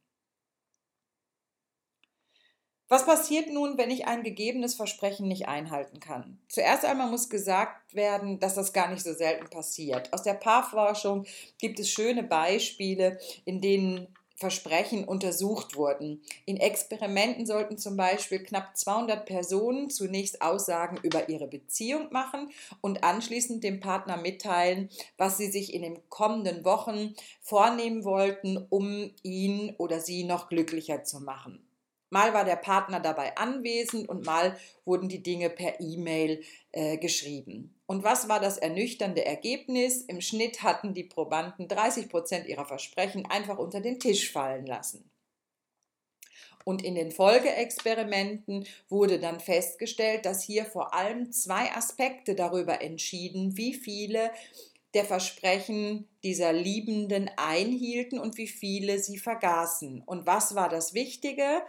Was 2.89 3.05
passiert 3.05 3.53
nun, 3.53 3.79
wenn 3.79 3.91
ich 3.91 4.07
ein 4.07 4.23
gegebenes 4.23 4.77
Versprechen 4.77 5.27
nicht 5.27 5.49
einhalten 5.49 5.99
kann? 5.99 6.39
Zuerst 6.49 6.85
einmal 6.85 7.11
muss 7.11 7.29
gesagt 7.29 7.95
werden, 7.97 8.39
dass 8.39 8.55
das 8.55 8.73
gar 8.73 8.89
nicht 8.89 9.03
so 9.03 9.13
selten 9.13 9.51
passiert. 9.51 10.13
Aus 10.13 10.23
der 10.23 10.35
Paarforschung 10.35 11.27
gibt 11.59 11.81
es 11.81 11.91
schöne 11.91 12.23
Beispiele, 12.23 13.19
in 13.45 13.61
denen 13.61 14.07
Versprechen 14.37 15.05
untersucht 15.05 15.75
wurden. 15.75 16.23
In 16.45 16.59
Experimenten 16.59 17.45
sollten 17.45 17.77
zum 17.77 17.97
Beispiel 17.97 18.39
knapp 18.45 18.77
200 18.77 19.27
Personen 19.27 19.91
zunächst 19.91 20.41
Aussagen 20.41 20.99
über 21.03 21.29
ihre 21.29 21.49
Beziehung 21.49 22.13
machen 22.13 22.51
und 22.83 23.03
anschließend 23.03 23.65
dem 23.65 23.81
Partner 23.81 24.17
mitteilen, 24.17 24.91
was 25.17 25.39
sie 25.39 25.51
sich 25.51 25.75
in 25.75 25.83
den 25.83 26.09
kommenden 26.09 26.65
Wochen 26.65 27.17
vornehmen 27.41 28.05
wollten, 28.05 28.65
um 28.69 29.11
ihn 29.25 29.75
oder 29.79 30.01
sie 30.01 30.23
noch 30.23 30.49
glücklicher 30.49 31.03
zu 31.03 31.19
machen. 31.21 31.67
Mal 32.11 32.33
war 32.33 32.45
der 32.45 32.57
Partner 32.57 33.01
dabei 33.01 33.37
anwesend 33.37 34.09
und 34.09 34.25
mal 34.25 34.57
wurden 34.85 35.09
die 35.09 35.23
Dinge 35.23 35.51
per 35.51 35.81
E-Mail 35.81 36.43
äh, 36.73 36.99
geschrieben. 36.99 37.75
Und 37.87 38.05
was 38.05 38.29
war 38.29 38.41
das 38.41 38.59
ernüchternde 38.59 39.25
Ergebnis? 39.25 40.03
Im 40.03 40.21
Schnitt 40.21 40.63
hatten 40.63 40.95
die 40.95 41.05
Probanden 41.05 41.69
30 41.69 42.09
Prozent 42.09 42.47
ihrer 42.47 42.65
Versprechen 42.65 43.27
einfach 43.27 43.59
unter 43.59 43.81
den 43.81 43.99
Tisch 43.99 44.31
fallen 44.31 44.67
lassen. 44.67 45.11
Und 46.65 46.85
in 46.85 46.97
den 46.97 47.13
Folgeexperimenten 47.13 48.67
wurde 48.89 49.21
dann 49.21 49.39
festgestellt, 49.39 50.27
dass 50.27 50.43
hier 50.43 50.65
vor 50.65 50.95
allem 50.95 51.31
zwei 51.31 51.73
Aspekte 51.73 52.35
darüber 52.35 52.83
entschieden, 52.83 53.57
wie 53.57 53.73
viele 53.73 54.33
der 54.95 55.05
Versprechen 55.05 56.09
dieser 56.25 56.53
Liebenden 56.53 57.31
einhielten 57.37 58.19
und 58.19 58.37
wie 58.37 58.49
viele 58.49 58.99
sie 58.99 59.19
vergaßen. 59.19 60.03
Und 60.03 60.27
was 60.27 60.57
war 60.57 60.69
das 60.69 60.93
Wichtige? 60.93 61.63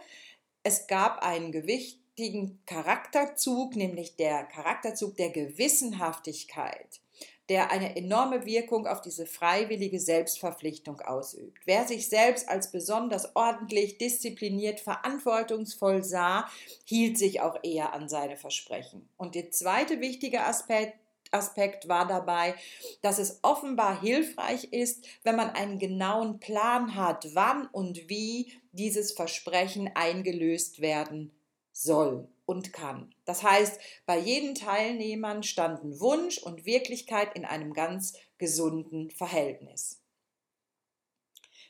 Es 0.68 0.86
gab 0.86 1.22
einen 1.22 1.50
gewichtigen 1.50 2.60
Charakterzug, 2.66 3.74
nämlich 3.74 4.16
der 4.16 4.44
Charakterzug 4.44 5.16
der 5.16 5.30
Gewissenhaftigkeit, 5.30 7.00
der 7.48 7.70
eine 7.70 7.96
enorme 7.96 8.44
Wirkung 8.44 8.86
auf 8.86 9.00
diese 9.00 9.24
freiwillige 9.24 9.98
Selbstverpflichtung 9.98 11.00
ausübt. 11.00 11.62
Wer 11.64 11.88
sich 11.88 12.10
selbst 12.10 12.50
als 12.50 12.70
besonders 12.70 13.34
ordentlich, 13.34 13.96
diszipliniert, 13.96 14.80
verantwortungsvoll 14.80 16.04
sah, 16.04 16.46
hielt 16.84 17.16
sich 17.16 17.40
auch 17.40 17.58
eher 17.62 17.94
an 17.94 18.10
seine 18.10 18.36
Versprechen. 18.36 19.08
Und 19.16 19.36
der 19.36 19.50
zweite 19.50 20.02
wichtige 20.02 20.44
Aspekt 20.44 20.98
Aspekt 21.30 21.88
war 21.88 22.06
dabei, 22.06 22.54
dass 23.02 23.18
es 23.18 23.40
offenbar 23.42 24.00
hilfreich 24.00 24.72
ist, 24.72 25.06
wenn 25.24 25.36
man 25.36 25.50
einen 25.50 25.78
genauen 25.78 26.40
Plan 26.40 26.94
hat, 26.94 27.34
wann 27.34 27.66
und 27.66 28.08
wie 28.08 28.52
dieses 28.72 29.12
Versprechen 29.12 29.90
eingelöst 29.94 30.80
werden 30.80 31.32
soll 31.72 32.28
und 32.46 32.72
kann. 32.72 33.14
Das 33.24 33.42
heißt, 33.42 33.80
bei 34.06 34.18
jeden 34.18 34.54
Teilnehmern 34.54 35.42
standen 35.42 36.00
Wunsch 36.00 36.38
und 36.38 36.64
Wirklichkeit 36.64 37.36
in 37.36 37.44
einem 37.44 37.72
ganz 37.72 38.14
gesunden 38.38 39.10
Verhältnis. 39.10 40.00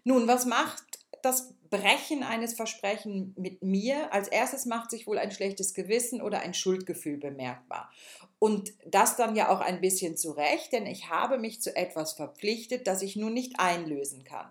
Nun, 0.04 0.26
was 0.26 0.46
macht 0.46 1.00
das 1.22 1.52
Brechen 1.68 2.22
eines 2.22 2.54
Versprechens 2.54 3.36
mit 3.36 3.62
mir? 3.62 4.12
Als 4.12 4.28
erstes 4.28 4.64
macht 4.64 4.90
sich 4.90 5.06
wohl 5.06 5.18
ein 5.18 5.32
schlechtes 5.32 5.74
Gewissen 5.74 6.22
oder 6.22 6.40
ein 6.40 6.54
Schuldgefühl 6.54 7.18
bemerkbar. 7.18 7.90
Und 8.38 8.72
das 8.86 9.16
dann 9.16 9.36
ja 9.36 9.50
auch 9.50 9.60
ein 9.60 9.80
bisschen 9.80 10.16
zurecht, 10.16 10.72
denn 10.72 10.86
ich 10.86 11.10
habe 11.10 11.38
mich 11.38 11.60
zu 11.60 11.74
etwas 11.74 12.12
verpflichtet, 12.12 12.86
das 12.86 13.02
ich 13.02 13.16
nun 13.16 13.34
nicht 13.34 13.58
einlösen 13.58 14.24
kann. 14.24 14.48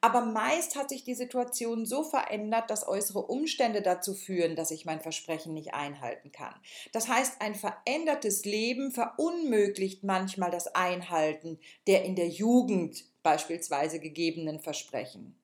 Aber 0.00 0.22
meist 0.24 0.76
hat 0.76 0.88
sich 0.88 1.04
die 1.04 1.14
Situation 1.14 1.86
so 1.86 2.04
verändert, 2.04 2.70
dass 2.70 2.86
äußere 2.86 3.20
Umstände 3.20 3.82
dazu 3.82 4.14
führen, 4.14 4.56
dass 4.56 4.70
ich 4.70 4.84
mein 4.84 5.00
Versprechen 5.00 5.54
nicht 5.54 5.74
einhalten 5.74 6.32
kann. 6.32 6.54
Das 6.92 7.08
heißt, 7.08 7.40
ein 7.40 7.54
verändertes 7.54 8.44
Leben 8.44 8.92
verunmöglicht 8.92 10.04
manchmal 10.04 10.50
das 10.50 10.74
Einhalten 10.74 11.58
der 11.86 12.04
in 12.04 12.16
der 12.16 12.28
Jugend 12.28 13.04
beispielsweise 13.22 13.98
gegebenen 14.00 14.60
Versprechen. 14.60 15.36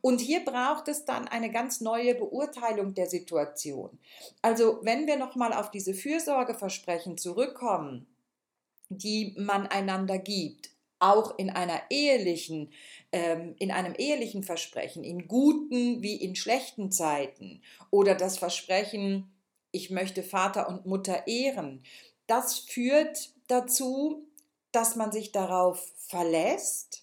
Und 0.00 0.20
hier 0.20 0.44
braucht 0.44 0.88
es 0.88 1.04
dann 1.04 1.28
eine 1.28 1.50
ganz 1.50 1.80
neue 1.80 2.14
Beurteilung 2.14 2.94
der 2.94 3.06
Situation. 3.06 3.98
Also 4.42 4.80
wenn 4.82 5.06
wir 5.06 5.16
nochmal 5.16 5.52
auf 5.52 5.70
diese 5.70 5.94
Fürsorgeversprechen 5.94 7.18
zurückkommen, 7.18 8.06
die 8.88 9.34
man 9.38 9.66
einander 9.66 10.18
gibt, 10.18 10.70
auch 11.04 11.38
in 11.38 11.50
einer 11.50 11.82
ehelichen, 11.90 12.72
ähm, 13.12 13.54
in 13.58 13.70
einem 13.70 13.94
ehelichen 13.96 14.42
Versprechen, 14.42 15.04
in 15.04 15.28
guten 15.28 16.02
wie 16.02 16.16
in 16.16 16.34
schlechten 16.34 16.90
Zeiten. 16.90 17.62
Oder 17.90 18.14
das 18.14 18.38
Versprechen, 18.38 19.30
ich 19.70 19.90
möchte 19.90 20.22
Vater 20.22 20.68
und 20.68 20.86
Mutter 20.86 21.26
ehren, 21.26 21.82
das 22.26 22.58
führt 22.58 23.30
dazu, 23.48 24.26
dass 24.72 24.96
man 24.96 25.12
sich 25.12 25.30
darauf 25.30 25.92
verlässt, 25.96 27.02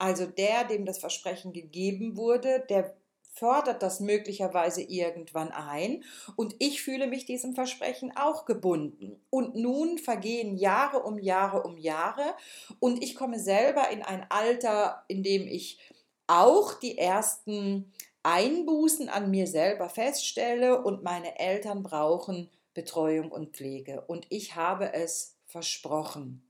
Also 0.00 0.26
der, 0.26 0.64
dem 0.64 0.84
das 0.84 0.98
Versprechen 0.98 1.52
gegeben 1.52 2.16
wurde, 2.16 2.64
der 2.68 2.96
fordert 3.38 3.82
das 3.82 4.00
möglicherweise 4.00 4.82
irgendwann 4.82 5.50
ein 5.50 6.04
und 6.36 6.56
ich 6.58 6.82
fühle 6.82 7.06
mich 7.06 7.26
diesem 7.26 7.54
Versprechen 7.54 8.16
auch 8.16 8.44
gebunden. 8.44 9.20
Und 9.30 9.54
nun 9.54 9.98
vergehen 9.98 10.56
Jahre 10.56 11.02
um 11.02 11.18
Jahre 11.18 11.62
um 11.62 11.76
Jahre 11.76 12.34
und 12.80 13.02
ich 13.02 13.14
komme 13.14 13.38
selber 13.38 13.90
in 13.90 14.02
ein 14.02 14.26
Alter, 14.28 15.04
in 15.08 15.22
dem 15.22 15.46
ich 15.46 15.78
auch 16.26 16.74
die 16.74 16.98
ersten 16.98 17.92
Einbußen 18.22 19.08
an 19.08 19.30
mir 19.30 19.46
selber 19.46 19.88
feststelle 19.88 20.82
und 20.82 21.02
meine 21.02 21.38
Eltern 21.38 21.82
brauchen 21.82 22.50
Betreuung 22.74 23.30
und 23.32 23.56
Pflege 23.56 24.02
und 24.02 24.26
ich 24.28 24.56
habe 24.56 24.92
es 24.92 25.36
versprochen. 25.46 26.44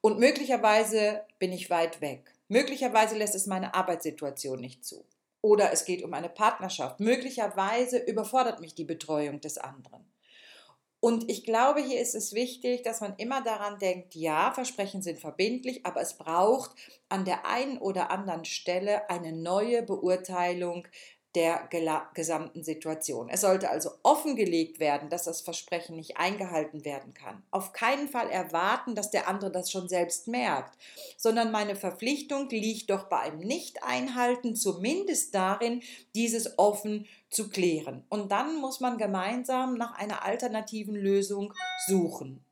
Und 0.00 0.18
möglicherweise 0.18 1.22
bin 1.38 1.52
ich 1.52 1.70
weit 1.70 2.00
weg. 2.00 2.31
Möglicherweise 2.52 3.16
lässt 3.16 3.34
es 3.34 3.46
meine 3.46 3.72
Arbeitssituation 3.72 4.60
nicht 4.60 4.84
zu. 4.84 5.06
Oder 5.40 5.72
es 5.72 5.86
geht 5.86 6.04
um 6.04 6.12
eine 6.12 6.28
Partnerschaft. 6.28 7.00
Möglicherweise 7.00 7.96
überfordert 7.96 8.60
mich 8.60 8.74
die 8.74 8.84
Betreuung 8.84 9.40
des 9.40 9.56
anderen. 9.56 10.04
Und 11.00 11.30
ich 11.30 11.44
glaube, 11.44 11.80
hier 11.80 11.98
ist 11.98 12.14
es 12.14 12.34
wichtig, 12.34 12.82
dass 12.82 13.00
man 13.00 13.14
immer 13.16 13.42
daran 13.42 13.78
denkt, 13.78 14.14
ja, 14.14 14.52
Versprechen 14.52 15.00
sind 15.00 15.18
verbindlich, 15.18 15.86
aber 15.86 16.02
es 16.02 16.18
braucht 16.18 16.72
an 17.08 17.24
der 17.24 17.46
einen 17.46 17.78
oder 17.78 18.10
anderen 18.10 18.44
Stelle 18.44 19.08
eine 19.08 19.32
neue 19.32 19.82
Beurteilung 19.82 20.86
der 21.34 21.68
gesamten 22.14 22.62
Situation. 22.62 23.30
Es 23.30 23.40
sollte 23.40 23.70
also 23.70 23.90
offengelegt 24.02 24.80
werden, 24.80 25.08
dass 25.08 25.24
das 25.24 25.40
Versprechen 25.40 25.96
nicht 25.96 26.18
eingehalten 26.18 26.84
werden 26.84 27.14
kann. 27.14 27.42
Auf 27.50 27.72
keinen 27.72 28.08
Fall 28.08 28.28
erwarten, 28.28 28.94
dass 28.94 29.10
der 29.10 29.28
andere 29.28 29.50
das 29.50 29.70
schon 29.70 29.88
selbst 29.88 30.28
merkt, 30.28 30.76
sondern 31.16 31.50
meine 31.50 31.74
Verpflichtung 31.74 32.48
liegt 32.50 32.90
doch 32.90 33.04
bei 33.04 33.20
einem 33.20 33.40
Nicht-Einhalten 33.40 34.56
zumindest 34.56 35.34
darin, 35.34 35.82
dieses 36.14 36.58
offen 36.58 37.06
zu 37.30 37.48
klären. 37.48 38.04
Und 38.10 38.30
dann 38.30 38.56
muss 38.60 38.80
man 38.80 38.98
gemeinsam 38.98 39.74
nach 39.74 39.94
einer 39.94 40.24
alternativen 40.24 40.94
Lösung 40.94 41.54
suchen. 41.86 42.44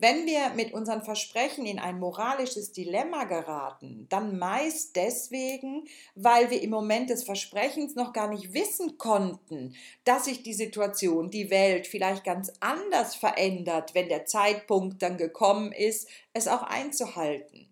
Wenn 0.00 0.24
wir 0.24 0.54
mit 0.54 0.72
unseren 0.72 1.02
Versprechen 1.02 1.66
in 1.66 1.78
ein 1.78 1.98
moralisches 1.98 2.72
Dilemma 2.72 3.24
geraten, 3.24 4.06
dann 4.08 4.38
meist 4.38 4.96
deswegen, 4.96 5.86
weil 6.14 6.48
wir 6.48 6.62
im 6.62 6.70
Moment 6.70 7.10
des 7.10 7.22
Versprechens 7.22 7.96
noch 7.96 8.14
gar 8.14 8.28
nicht 8.28 8.54
wissen 8.54 8.96
konnten, 8.96 9.74
dass 10.04 10.24
sich 10.24 10.42
die 10.42 10.54
Situation, 10.54 11.30
die 11.30 11.50
Welt 11.50 11.86
vielleicht 11.86 12.24
ganz 12.24 12.50
anders 12.60 13.14
verändert, 13.14 13.94
wenn 13.94 14.08
der 14.08 14.24
Zeitpunkt 14.24 15.02
dann 15.02 15.18
gekommen 15.18 15.70
ist, 15.70 16.08
es 16.32 16.48
auch 16.48 16.62
einzuhalten. 16.62 17.69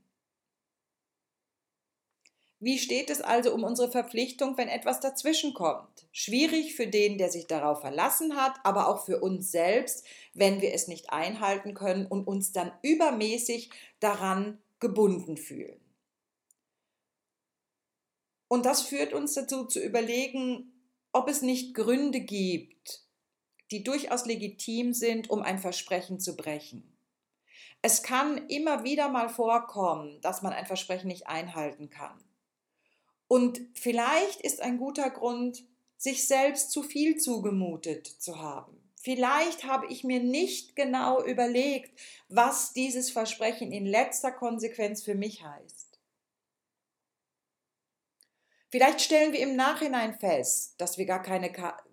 Wie 2.61 2.79
steht 2.79 3.09
es 3.09 3.21
also 3.21 3.55
um 3.55 3.63
unsere 3.63 3.91
Verpflichtung, 3.91 4.59
wenn 4.59 4.69
etwas 4.69 4.99
dazwischenkommt? 4.99 6.09
Schwierig 6.11 6.75
für 6.75 6.89
den, 6.89 7.17
der 7.17 7.31
sich 7.31 7.47
darauf 7.47 7.83
verlassen 7.83 8.35
hat, 8.35 8.57
aber 8.65 8.89
auch 8.89 9.05
für 9.05 9.21
uns 9.21 9.53
selbst, 9.53 10.05
wenn 10.35 10.61
wir 10.61 10.75
es 10.75 10.89
nicht 10.89 11.11
einhalten 11.11 11.75
können 11.75 12.07
und 12.07 12.27
uns 12.27 12.53
dann 12.53 12.73
übermäßig 12.83 13.71
daran 14.01 14.59
gebunden 14.81 15.37
fühlen. 15.37 15.81
Und 18.49 18.67
das 18.67 18.83
führt 18.83 19.13
uns 19.13 19.35
dazu 19.35 19.67
zu 19.67 19.81
überlegen, 19.81 20.73
ob 21.13 21.29
es 21.29 21.43
nicht 21.43 21.75
Gründe 21.75 22.21
gibt, 22.21 23.05
die 23.71 23.85
durchaus 23.85 24.27
legitim 24.27 24.95
sind, 24.95 25.31
um 25.31 25.43
ein 25.43 25.59
Versprechen 25.59 26.19
zu 26.19 26.35
brechen. 26.35 26.97
Es 27.83 28.03
kann 28.03 28.49
immer 28.49 28.83
wieder 28.83 29.09
mal 29.09 29.29
vorkommen, 29.29 30.21
dass 30.23 30.43
man 30.43 30.53
ein 30.53 30.67
Versprechen 30.67 31.07
nicht 31.07 31.29
einhalten 31.29 31.91
kann. 31.91 32.19
Und 33.29 33.61
vielleicht 33.75 34.41
ist 34.41 34.61
ein 34.61 34.79
guter 34.79 35.11
Grund, 35.11 35.65
sich 35.97 36.27
selbst 36.27 36.71
zu 36.71 36.83
viel 36.83 37.19
zugemutet 37.19 38.07
zu 38.07 38.41
haben. 38.41 38.79
Vielleicht 39.01 39.65
habe 39.65 39.87
ich 39.89 40.03
mir 40.03 40.21
nicht 40.21 40.75
genau 40.75 41.23
überlegt, 41.23 41.99
was 42.29 42.73
dieses 42.73 43.11
Versprechen 43.11 43.71
in 43.73 43.87
letzter 43.87 44.33
Konsequenz 44.33 45.03
für 45.03 45.15
mich 45.15 45.45
heißt. 45.45 45.89
Vielleicht 48.71 49.01
stellen 49.01 49.33
wir 49.33 49.41
im 49.41 49.57
Nachhinein 49.57 50.19
fest, 50.19 50.75
dass 50.79 50.99
wir 50.99 51.07
gar 51.07 51.23
keine 51.23 51.51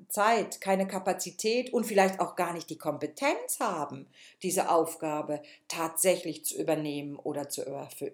Zeit, 0.09 0.61
keine 0.61 0.87
Kapazität 0.87 1.71
und 1.73 1.85
vielleicht 1.85 2.19
auch 2.19 2.35
gar 2.35 2.53
nicht 2.53 2.69
die 2.69 2.77
Kompetenz 2.77 3.59
haben, 3.59 4.07
diese 4.43 4.69
Aufgabe 4.69 5.41
tatsächlich 5.67 6.45
zu 6.45 6.59
übernehmen 6.59 7.15
oder 7.15 7.49
zu 7.49 7.63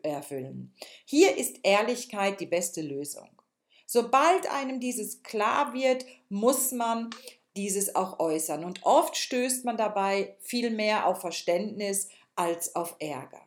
erfüllen. 0.04 0.74
Hier 1.06 1.38
ist 1.38 1.60
Ehrlichkeit 1.64 2.40
die 2.40 2.46
beste 2.46 2.82
Lösung. 2.82 3.30
Sobald 3.86 4.50
einem 4.50 4.80
dieses 4.80 5.22
klar 5.22 5.74
wird, 5.74 6.06
muss 6.30 6.72
man 6.72 7.10
dieses 7.56 7.96
auch 7.96 8.20
äußern. 8.20 8.64
Und 8.64 8.84
oft 8.84 9.18
stößt 9.18 9.66
man 9.66 9.78
dabei 9.78 10.36
viel 10.40 10.70
mehr 10.70 11.08
auf 11.08 11.20
Verständnis 11.20 12.10
als 12.36 12.76
auf 12.76 12.96
Ärger. 13.00 13.46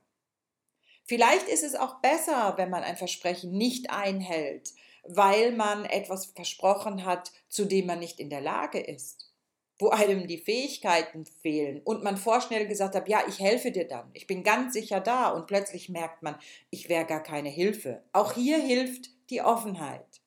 Vielleicht 1.06 1.48
ist 1.48 1.64
es 1.64 1.74
auch 1.74 2.00
besser, 2.00 2.54
wenn 2.56 2.70
man 2.70 2.82
ein 2.82 2.96
Versprechen 2.96 3.52
nicht 3.52 3.90
einhält, 3.90 4.72
weil 5.06 5.52
man 5.52 5.84
etwas 5.84 6.26
versprochen 6.26 7.04
hat, 7.04 7.32
zu 7.48 7.64
dem 7.64 7.86
man 7.86 7.98
nicht 7.98 8.20
in 8.20 8.30
der 8.30 8.40
Lage 8.40 8.78
ist, 8.78 9.32
wo 9.78 9.88
einem 9.88 10.26
die 10.26 10.38
Fähigkeiten 10.38 11.26
fehlen 11.26 11.80
und 11.84 12.04
man 12.04 12.16
vorschnell 12.16 12.66
gesagt 12.66 12.94
hat, 12.94 13.08
ja, 13.08 13.22
ich 13.28 13.40
helfe 13.40 13.72
dir 13.72 13.88
dann, 13.88 14.10
ich 14.12 14.26
bin 14.26 14.44
ganz 14.44 14.72
sicher 14.72 15.00
da 15.00 15.30
und 15.30 15.46
plötzlich 15.46 15.88
merkt 15.88 16.22
man, 16.22 16.36
ich 16.70 16.88
wäre 16.88 17.04
gar 17.04 17.22
keine 17.22 17.48
Hilfe. 17.48 18.02
Auch 18.12 18.32
hier 18.32 18.58
hilft 18.58 19.10
die 19.30 19.42
Offenheit. 19.42 20.20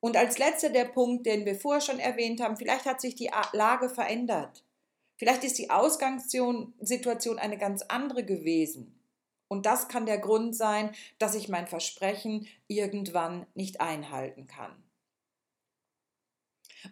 Und 0.00 0.16
als 0.16 0.38
letzter 0.38 0.68
der 0.68 0.84
Punkt, 0.84 1.24
den 1.26 1.46
wir 1.46 1.54
vorher 1.54 1.80
schon 1.80 1.98
erwähnt 1.98 2.40
haben, 2.42 2.56
vielleicht 2.56 2.84
hat 2.84 3.00
sich 3.00 3.14
die 3.14 3.30
Lage 3.52 3.88
verändert. 3.88 4.62
Vielleicht 5.16 5.44
ist 5.44 5.58
die 5.58 5.70
Ausgangssituation 5.70 7.38
eine 7.38 7.56
ganz 7.56 7.82
andere 7.82 8.24
gewesen. 8.24 9.00
Und 9.54 9.66
das 9.66 9.86
kann 9.86 10.04
der 10.04 10.18
Grund 10.18 10.56
sein, 10.56 10.90
dass 11.20 11.36
ich 11.36 11.48
mein 11.48 11.68
Versprechen 11.68 12.48
irgendwann 12.66 13.46
nicht 13.54 13.80
einhalten 13.80 14.48
kann. 14.48 14.74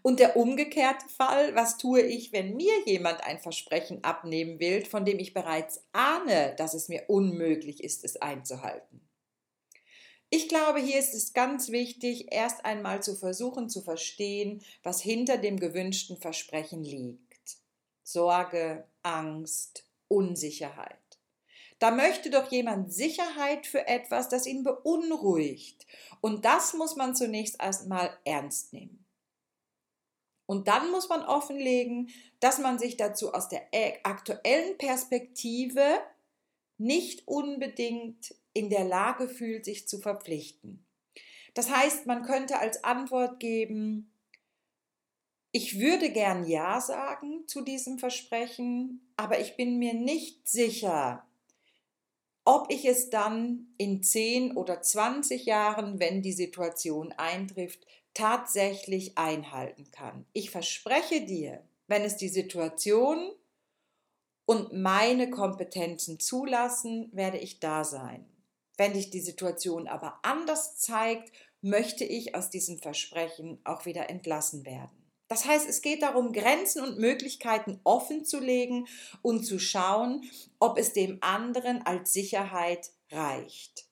Und 0.03 0.21
der 0.21 0.37
umgekehrte 0.37 1.09
Fall, 1.09 1.57
was 1.57 1.77
tue 1.77 2.03
ich, 2.03 2.33
wenn 2.33 2.55
mir 2.55 2.73
jemand 2.87 3.25
ein 3.25 3.41
Versprechen 3.41 4.05
abnehmen 4.05 4.61
will, 4.61 4.85
von 4.85 5.05
dem 5.05 5.19
ich 5.19 5.35
bereits 5.35 5.83
ahne, 5.91 6.55
dass 6.57 6.73
es 6.73 6.89
mir 6.89 7.07
unmöglich 7.09 7.83
ist, 7.83 8.05
es 8.05 8.17
einzuhalten? 8.17 9.01
Ich 10.31 10.49
glaube, 10.49 10.79
hier 10.79 11.01
ist 11.01 11.15
es 11.15 11.33
ganz 11.33 11.73
wichtig, 11.73 12.29
erst 12.31 12.65
einmal 12.65 13.03
zu 13.03 13.17
versuchen 13.17 13.71
zu 13.71 13.83
verstehen, 13.83 14.63
was 14.85 15.03
hinter 15.03 15.37
dem 15.37 15.59
gewünschten 15.59 16.17
Versprechen 16.17 16.85
liegt. 16.85 17.57
Sorge, 18.05 18.87
Angst, 19.03 19.85
Unsicherheit. 20.07 21.02
Da 21.83 21.91
möchte 21.91 22.31
doch 22.31 22.53
jemand 22.53 22.93
Sicherheit 22.93 23.67
für 23.67 23.89
etwas, 23.89 24.29
das 24.29 24.47
ihn 24.47 24.63
beunruhigt. 24.63 25.85
Und 26.21 26.45
das 26.45 26.75
muss 26.75 26.95
man 26.95 27.17
zunächst 27.17 27.61
erstmal 27.61 28.17
ernst 28.25 28.73
nehmen. 28.73 29.05
Und 30.47 30.69
dann 30.69 30.93
muss 30.93 31.09
man 31.09 31.25
offenlegen, 31.25 32.11
dass 32.39 32.61
man 32.61 32.79
sich 32.79 32.97
dazu 32.97 33.35
aus 33.35 33.49
der 33.49 33.67
aktuellen 34.05 34.79
Perspektive 34.79 35.83
nicht 36.79 37.27
unbedingt 37.27 38.33
in 38.53 38.71
der 38.71 38.85
Lage 38.85 39.29
fühlt, 39.29 39.65
sich 39.65 39.89
zu 39.89 39.99
verpflichten. 39.99 40.87
Das 41.55 41.69
heißt, 41.69 42.07
man 42.07 42.23
könnte 42.23 42.61
als 42.61 42.85
Antwort 42.85 43.41
geben, 43.41 44.15
ich 45.51 45.81
würde 45.81 46.13
gern 46.13 46.47
Ja 46.47 46.81
sagen 46.81 47.49
zu 47.49 47.63
diesem 47.63 47.99
Versprechen, 47.99 49.13
aber 49.17 49.41
ich 49.41 49.57
bin 49.57 49.81
mir 49.81 49.95
nicht 49.95 50.49
sicher, 50.49 51.27
ob 52.45 52.71
ich 52.71 52.85
es 52.85 53.11
dann 53.11 53.69
in 53.79 54.03
10 54.03 54.57
oder 54.57 54.83
20 54.83 55.47
Jahren, 55.47 56.01
wenn 56.01 56.23
die 56.23 56.33
Situation 56.33 57.13
eintrifft, 57.13 57.87
tatsächlich 58.15 59.17
einhalten 59.17 59.91
kann. 59.91 60.27
Ich 60.33 60.51
verspreche 60.51 61.25
dir, 61.25 61.63
wenn 61.87 62.03
es 62.03 62.17
die 62.17 62.29
Situation 62.29 63.33
und 64.45 64.73
meine 64.73 65.31
Kompetenzen 65.31 66.19
zulassen, 66.19 67.11
werde 67.13 67.39
ich 67.39 67.61
da 67.61 67.85
sein. 67.85 68.27
Wenn 68.77 68.95
sich 68.95 69.11
die 69.11 69.21
Situation 69.21 69.87
aber 69.87 70.19
anders 70.23 70.79
zeigt, 70.79 71.33
möchte 71.61 72.05
ich 72.05 72.35
aus 72.35 72.51
diesem 72.51 72.79
Versprechen 72.79 73.61
auch 73.65 73.87
wieder 73.87 74.11
entlassen 74.11 74.67
werden. 74.67 75.02
Das 75.33 75.47
heißt, 75.47 75.67
es 75.67 75.81
geht 75.81 76.03
darum, 76.03 76.35
Grenzen 76.35 76.83
und 76.83 76.99
Möglichkeiten 76.99 77.81
offen 77.85 78.27
zu 78.27 78.39
legen 78.39 78.87
und 79.23 79.47
zu 79.47 79.59
schauen, 79.59 80.31
ob 80.59 80.77
es 80.77 80.93
dem 80.93 81.17
anderen 81.23 81.81
als 81.87 82.13
Sicherheit 82.13 82.91
reicht. 83.11 83.87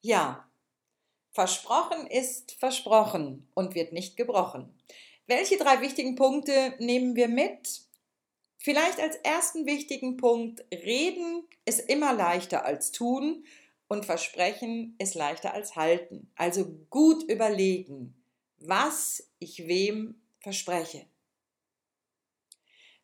Ja, 0.00 0.50
versprochen 1.30 2.08
ist 2.08 2.56
versprochen 2.58 3.46
und 3.54 3.76
wird 3.76 3.92
nicht 3.92 4.16
gebrochen. 4.16 4.76
Welche 5.28 5.56
drei 5.56 5.80
wichtigen 5.80 6.16
Punkte 6.16 6.74
nehmen 6.80 7.14
wir 7.14 7.28
mit? 7.28 7.82
Vielleicht 8.58 8.98
als 8.98 9.14
ersten 9.18 9.66
wichtigen 9.66 10.16
Punkt, 10.16 10.64
reden 10.72 11.44
ist 11.64 11.88
immer 11.88 12.12
leichter 12.12 12.64
als 12.64 12.90
tun 12.90 13.44
und 13.86 14.04
versprechen 14.04 14.96
ist 14.98 15.14
leichter 15.14 15.54
als 15.54 15.76
halten. 15.76 16.32
Also 16.34 16.66
gut 16.90 17.22
überlegen, 17.30 18.20
was 18.66 19.28
ich 19.44 19.68
wem 19.68 20.20
verspreche. 20.40 21.06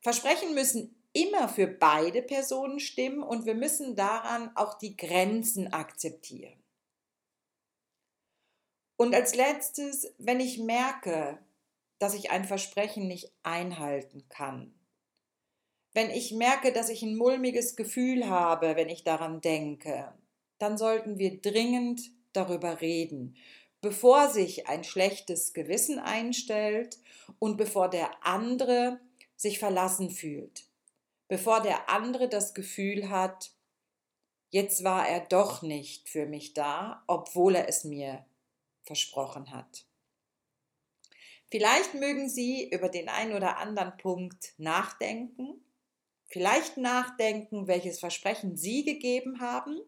Versprechen 0.01 0.55
müssen 0.55 0.97
immer 1.13 1.49
für 1.49 1.67
beide 1.67 2.23
Personen 2.23 2.81
stimmen 2.81 3.23
und 3.23 3.47
wir 3.47 3.55
müssen 3.55 3.97
daran 3.97 4.55
auch 4.57 4.79
die 4.79 4.97
Grenzen 4.97 5.73
akzeptieren. 5.73 6.61
Und 8.97 9.15
als 9.15 9.35
letztes, 9.35 10.15
wenn 10.19 10.41
ich 10.41 10.59
merke, 10.59 11.39
dass 11.99 12.15
ich 12.15 12.31
ein 12.31 12.45
Versprechen 12.45 13.09
nicht 13.09 13.33
einhalten 13.43 14.29
kann, 14.29 14.75
wenn 15.93 16.11
ich 16.11 16.33
merke, 16.33 16.73
dass 16.73 16.89
ich 16.89 17.03
ein 17.03 17.17
mulmiges 17.17 17.77
Gefühl 17.77 18.29
habe, 18.29 18.77
wenn 18.77 18.89
ich 18.89 19.03
daran 19.03 19.41
denke, 19.41 20.13
dann 20.59 20.79
sollten 20.79 21.19
wir 21.19 21.41
dringend 21.41 22.01
darüber 22.33 22.81
reden, 22.81 23.37
bevor 23.81 24.29
sich 24.29 24.69
ein 24.69 24.85
schlechtes 24.85 25.53
Gewissen 25.53 25.99
einstellt 25.99 26.99
und 27.39 27.57
bevor 27.57 27.89
der 27.89 28.27
andere 28.27 29.01
sich 29.37 29.59
verlassen 29.59 30.11
fühlt, 30.11 30.65
bevor 31.29 31.63
der 31.63 31.89
andere 31.89 32.29
das 32.29 32.55
Gefühl 32.55 33.09
hat, 33.09 33.53
jetzt 34.51 34.85
war 34.85 35.09
er 35.09 35.21
doch 35.21 35.63
nicht 35.63 36.09
für 36.09 36.27
mich 36.27 36.53
da, 36.53 37.03
obwohl 37.07 37.55
er 37.55 37.69
es 37.69 37.85
mir 37.85 38.25
versprochen 38.83 39.53
hat. 39.53 39.87
Vielleicht 41.51 41.95
mögen 41.95 42.29
Sie 42.29 42.69
über 42.71 42.89
den 42.89 43.09
einen 43.09 43.35
oder 43.35 43.57
anderen 43.59 43.97
Punkt 43.97 44.53
nachdenken, 44.59 45.65
vielleicht 46.27 46.77
nachdenken, 46.77 47.67
welches 47.67 47.99
Versprechen 47.99 48.57
Sie 48.57 48.85
gegeben 48.85 49.41
haben 49.41 49.81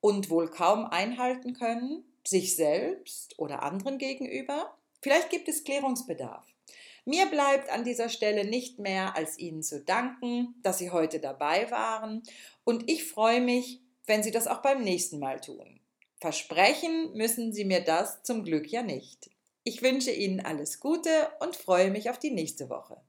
und 0.00 0.30
wohl 0.30 0.48
kaum 0.48 0.86
einhalten 0.86 1.52
können, 1.52 2.04
sich 2.28 2.56
selbst 2.56 3.38
oder 3.38 3.62
anderen 3.62 3.98
gegenüber. 3.98 4.76
Vielleicht 5.02 5.30
gibt 5.30 5.48
es 5.48 5.64
Klärungsbedarf. 5.64 6.44
Mir 7.04 7.26
bleibt 7.26 7.70
an 7.70 7.84
dieser 7.84 8.08
Stelle 8.08 8.44
nicht 8.44 8.80
mehr, 8.80 9.14
als 9.16 9.38
Ihnen 9.38 9.62
zu 9.62 9.80
danken, 9.80 10.54
dass 10.62 10.78
Sie 10.78 10.90
heute 10.90 11.20
dabei 11.20 11.70
waren 11.70 12.22
und 12.64 12.90
ich 12.90 13.04
freue 13.04 13.40
mich, 13.40 13.80
wenn 14.06 14.24
Sie 14.24 14.32
das 14.32 14.48
auch 14.48 14.60
beim 14.60 14.82
nächsten 14.82 15.20
Mal 15.20 15.40
tun. 15.40 15.80
Versprechen 16.20 17.12
müssen 17.14 17.52
Sie 17.52 17.64
mir 17.64 17.80
das 17.80 18.22
zum 18.24 18.42
Glück 18.42 18.66
ja 18.66 18.82
nicht. 18.82 19.30
Ich 19.62 19.82
wünsche 19.82 20.10
Ihnen 20.10 20.40
alles 20.40 20.80
Gute 20.80 21.28
und 21.40 21.54
freue 21.54 21.90
mich 21.90 22.10
auf 22.10 22.18
die 22.18 22.30
nächste 22.30 22.68
Woche. 22.70 23.00